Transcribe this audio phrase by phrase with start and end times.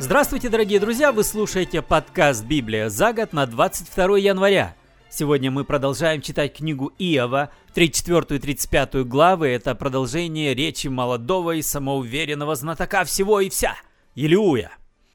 [0.00, 1.10] Здравствуйте, дорогие друзья!
[1.10, 4.76] Вы слушаете подкаст «Библия за год» на 22 января.
[5.10, 9.48] Сегодня мы продолжаем читать книгу Иова, 34 и 35 главы.
[9.48, 13.74] Это продолжение речи молодого и самоуверенного знатока всего и вся,
[14.14, 14.70] Илиуя.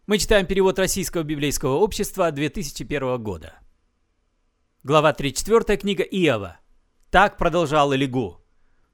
[0.05, 3.53] Мы читаем перевод Российского библейского общества 2001 года.
[4.83, 6.59] Глава 34 книга Иова.
[7.09, 8.42] Так продолжал Илигу.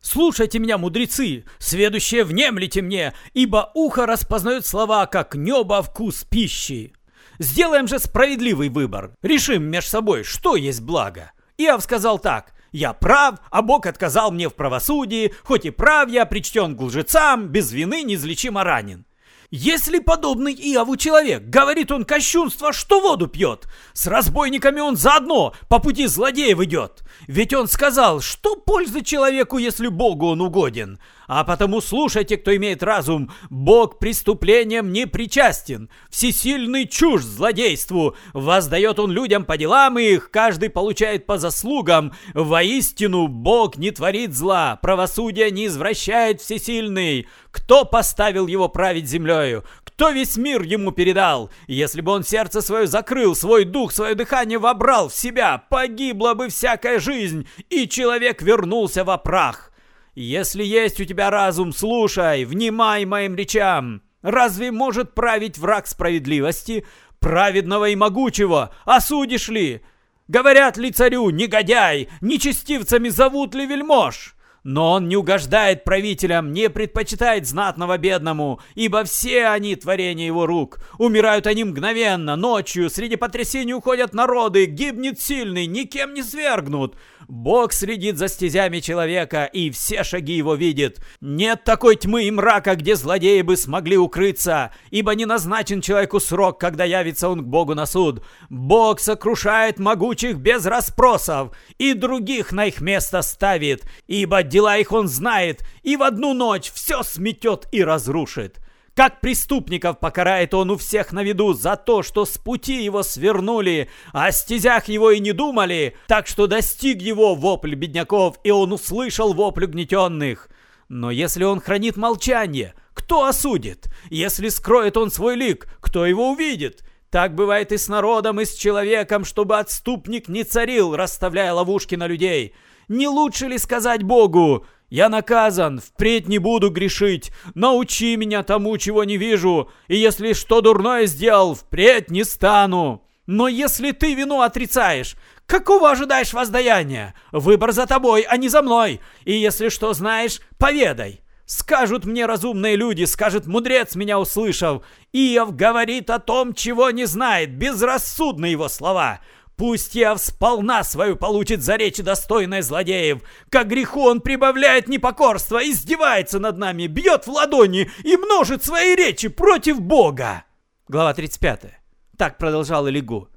[0.01, 6.93] «Слушайте меня, мудрецы, сведущие внемлите мне, ибо ухо распознает слова, как небо вкус пищи.
[7.37, 11.31] Сделаем же справедливый выбор, решим меж собой, что есть благо».
[11.57, 16.25] Иов сказал так, «Я прав, а Бог отказал мне в правосудии, хоть и прав я,
[16.25, 19.05] причтен к лжецам, без вины неизлечимо ранен.
[19.51, 25.79] Если подобный Иову человек, говорит он кощунство, что воду пьет, с разбойниками он заодно по
[25.79, 27.01] пути злодеев идет.
[27.27, 30.99] Ведь он сказал, что пользы человеку, если Богу он угоден.
[31.27, 39.11] А потому слушайте, кто имеет разум, Бог преступлением не причастен, всесильный чушь злодейству, воздает он
[39.11, 42.13] людям по делам их, каждый получает по заслугам.
[42.33, 47.27] Воистину Бог не творит зла, правосудие не извращает всесильный.
[47.51, 49.07] Кто поставил его править
[49.39, 49.63] землею?
[49.83, 51.49] Кто весь мир ему передал?
[51.67, 56.49] Если бы он сердце свое закрыл, свой дух, свое дыхание вобрал в себя, погибла бы
[56.49, 59.71] всякая жизнь, и человек вернулся во прах.
[60.15, 64.01] Если есть у тебя разум, слушай, внимай моим речам.
[64.21, 66.85] Разве может править враг справедливости,
[67.19, 68.73] праведного и могучего?
[68.85, 69.81] Осудишь ли?
[70.27, 74.35] Говорят ли царю, негодяй, нечестивцами зовут ли вельмож?
[74.63, 80.79] Но он не угождает правителям, не предпочитает знатного бедному, ибо все они творение его рук.
[80.97, 86.95] Умирают они мгновенно, ночью, среди потрясений уходят народы, гибнет сильный, никем не свергнут.
[87.29, 90.99] Бог следит за стезями человека и все шаги его видит.
[91.21, 96.59] Нет такой тьмы и мрака, где злодеи бы смогли укрыться, ибо не назначен человеку срок,
[96.59, 98.25] когда явится он к Богу на суд.
[98.49, 105.07] Бог сокрушает могучих без расспросов и других на их место ставит, ибо дела их он
[105.07, 108.59] знает, и в одну ночь все сметет и разрушит.
[108.95, 113.89] Как преступников покарает он у всех на виду за то, что с пути его свернули,
[114.11, 118.73] а о стезях его и не думали, так что достиг его вопль бедняков, и он
[118.73, 120.49] услышал вопль угнетенных.
[120.89, 123.87] Но если он хранит молчание, кто осудит?
[124.09, 126.83] Если скроет он свой лик, кто его увидит?
[127.09, 132.05] Так бывает и с народом, и с человеком, чтобы отступник не царил, расставляя ловушки на
[132.05, 132.53] людей.
[132.89, 137.31] Не лучше ли сказать Богу я наказан, впредь не буду грешить.
[137.53, 139.69] Научи меня тому, чего не вижу.
[139.87, 143.03] И если что дурное сделал, впредь не стану.
[143.27, 147.13] Но если ты вину отрицаешь, какого ожидаешь воздаяния?
[147.31, 149.01] Выбор за тобой, а не за мной.
[149.25, 151.21] И если что знаешь, поведай.
[151.45, 154.83] Скажут мне разумные люди, скажет мудрец, меня услышав.
[155.13, 159.19] Иов говорит о том, чего не знает, безрассудны его слова.
[159.59, 163.19] Пусть я сполна свою получит за речи достойной злодеев.
[163.49, 169.27] К греху он прибавляет непокорство, издевается над нами, бьет в ладони и множит свои речи
[169.27, 170.45] против Бога.
[170.87, 171.77] Глава 35.
[172.17, 173.27] Так продолжал Илигу.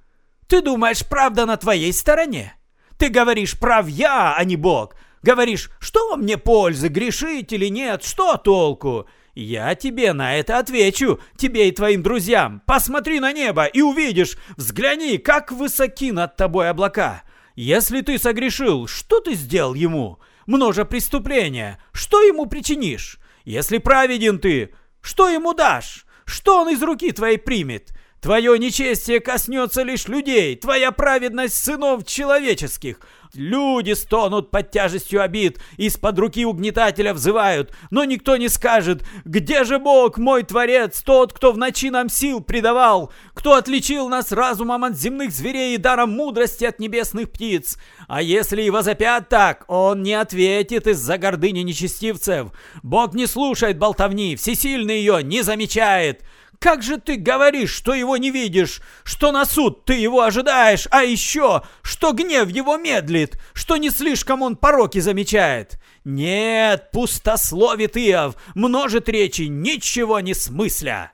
[0.46, 2.54] Ты думаешь, правда на твоей стороне?
[2.98, 4.94] Ты говоришь, прав я, а не Бог.
[5.22, 9.08] Говоришь, что мне пользы, грешить или нет, что толку?
[9.34, 12.62] «Я тебе на это отвечу, тебе и твоим друзьям.
[12.66, 17.22] Посмотри на небо и увидишь, взгляни, как высоки над тобой облака.
[17.54, 20.18] Если ты согрешил, что ты сделал ему?
[20.46, 23.18] Множе преступления, что ему причинишь?
[23.44, 26.06] Если праведен ты, что ему дашь?
[26.24, 27.92] Что он из руки твоей примет?
[28.22, 33.00] Твое нечестие коснется лишь людей, твоя праведность сынов человеческих.
[33.34, 39.80] Люди стонут под тяжестью обид, из-под руки угнетателя взывают, но никто не скажет, где же
[39.80, 44.96] Бог, мой Творец, тот, кто в ночи нам сил придавал, кто отличил нас разумом от
[44.96, 47.76] земных зверей и даром мудрости от небесных птиц.
[48.06, 52.52] А если и возопят так, он не ответит из-за гордыни нечестивцев.
[52.84, 56.22] Бог не слушает болтовни, всесильный ее не замечает.
[56.62, 61.02] Как же ты говоришь, что его не видишь, что на суд ты его ожидаешь, а
[61.02, 65.80] еще, что гнев его медлит, что не слишком он пороки замечает?
[66.04, 71.10] Нет, пустословит Иов, множит речи, ничего не смысля.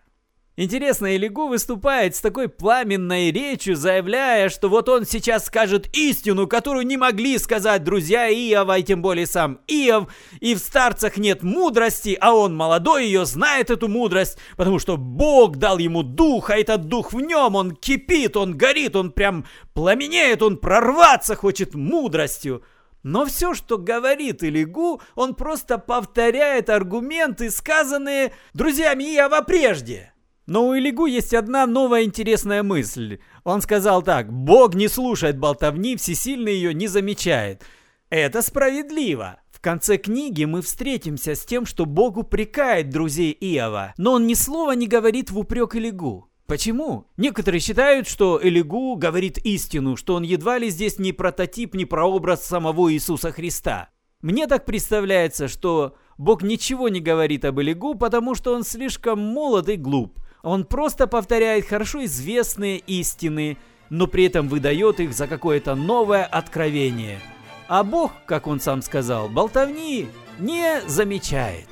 [0.61, 6.85] Интересно, Илигу выступает с такой пламенной речью, заявляя, что вот он сейчас скажет истину, которую
[6.85, 12.19] не могли сказать друзья Иова, и тем более сам Иов, и в старцах нет мудрости,
[12.21, 16.87] а он молодой ее знает эту мудрость, потому что Бог дал ему дух, а этот
[16.87, 22.65] дух в нем, он кипит, он горит, он прям пламенеет, он прорваться хочет мудростью.
[23.05, 30.13] Но все, что говорит Илигу, он просто повторяет аргументы, сказанные друзьями Иова прежде.
[30.49, 33.19] Но у Илигу есть одна новая интересная мысль.
[33.45, 37.65] Он сказал так, «Бог не слушает болтовни, всесильный ее не замечает».
[38.09, 39.41] Это справедливо.
[39.51, 44.33] В конце книги мы встретимся с тем, что Бог упрекает друзей Иова, но он ни
[44.33, 46.31] слова не говорит в упрек Илигу.
[46.47, 47.09] Почему?
[47.19, 52.47] Некоторые считают, что Элигу говорит истину, что он едва ли здесь не прототип, не прообраз
[52.47, 53.91] самого Иисуса Христа.
[54.23, 59.69] Мне так представляется, что Бог ничего не говорит об Элигу, потому что он слишком молод
[59.69, 60.19] и глуп.
[60.43, 63.59] Он просто повторяет хорошо известные истины,
[63.91, 67.21] но при этом выдает их за какое-то новое откровение.
[67.67, 70.09] А Бог, как он сам сказал, болтовни
[70.39, 71.69] не замечает.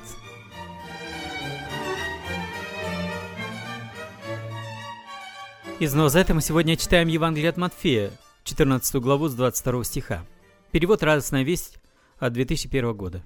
[5.79, 8.11] Из Новозавета мы сегодня читаем Евангелие от Матфея,
[8.43, 10.25] 14 главу с 22 стиха.
[10.71, 11.77] Перевод «Радостная весть»
[12.19, 13.23] от 2001 года.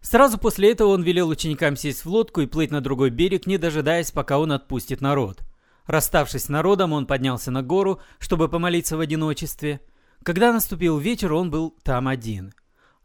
[0.00, 3.58] Сразу после этого он велел ученикам сесть в лодку и плыть на другой берег, не
[3.58, 5.40] дожидаясь, пока он отпустит народ.
[5.86, 9.80] Расставшись с народом, он поднялся на гору, чтобы помолиться в одиночестве.
[10.22, 12.54] Когда наступил вечер, он был там один.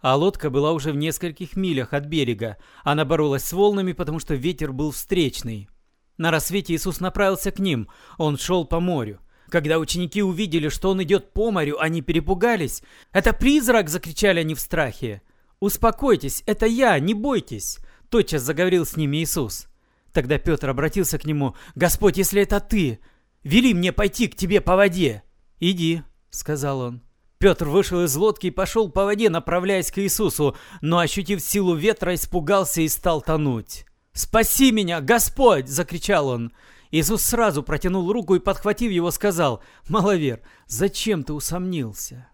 [0.02, 2.58] А лодка была уже в нескольких милях от берега.
[2.84, 5.70] Она боролась с волнами, потому что ветер был встречный.
[6.18, 7.88] На рассвете Иисус направился к ним.
[8.18, 9.20] Он шел по морю.
[9.50, 12.84] Когда ученики увидели, что он идет по морю, они перепугались.
[13.12, 15.22] «Это призрак!»– закричали они в страхе.
[15.60, 17.80] «Успокойтесь, это я, не бойтесь!»–
[18.10, 19.68] тотчас заговорил с ними Иисус.
[20.12, 21.56] Тогда Петр обратился к нему.
[21.76, 23.00] «Господь, если это ты,
[23.44, 25.24] вели мне пойти к тебе по воде!»
[25.60, 27.02] «Иди»,– сказал он.
[27.40, 32.14] Петр вышел из лодки и пошел по воде, направляясь к Иисусу, но, ощутив силу ветра,
[32.14, 33.86] испугался и стал тонуть.
[34.14, 36.54] «Спаси меня, Господь!»– закричал он.
[36.92, 42.28] Иисус сразу протянул руку и, подхватив его, сказал, «Маловер, зачем ты усомнился?»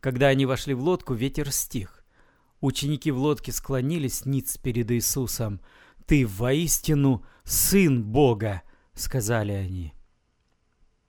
[0.00, 1.95] Когда они вошли в лодку, ветер стих.
[2.66, 5.60] Ученики в лодке склонились ниц перед Иисусом.
[6.04, 9.92] «Ты воистину Сын Бога!»— сказали они.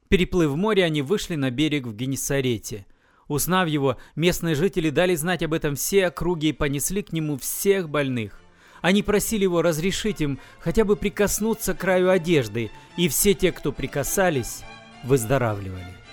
[0.08, 2.86] Переплыв море, они вышли на берег в Генесарете.
[3.28, 7.90] Узнав его, местные жители дали знать об этом все округи и понесли к нему всех
[7.90, 8.40] больных.
[8.84, 13.72] Они просили его разрешить им хотя бы прикоснуться к краю одежды, и все те, кто
[13.72, 14.62] прикасались,
[15.04, 16.07] выздоравливали.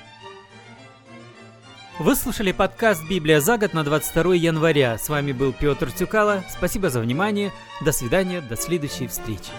[2.00, 4.98] Вы слушали подкаст «Библия за год» на 22 января.
[4.98, 6.42] С вами был Петр Тюкало.
[6.50, 7.52] Спасибо за внимание.
[7.84, 8.40] До свидания.
[8.40, 9.52] До следующей встречи.